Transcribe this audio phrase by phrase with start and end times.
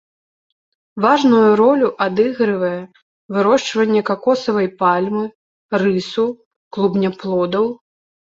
[1.03, 2.79] Важную ролю адыгрывае
[3.37, 5.23] вырошчванне какосавай пальмы,
[5.83, 6.25] рысу,
[6.79, 7.65] клубняплодаў.